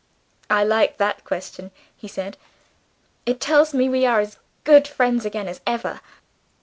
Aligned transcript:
"I 0.49 0.63
like 0.63 0.97
that 0.97 1.23
question," 1.25 1.69
he 1.95 2.07
said; 2.07 2.35
"it 3.27 3.39
tells 3.39 3.71
me 3.71 3.87
we 3.87 4.03
are 4.03 4.19
as 4.19 4.39
good 4.63 4.87
friends 4.87 5.25
again 5.27 5.47
as 5.47 5.61
ever. 5.67 6.01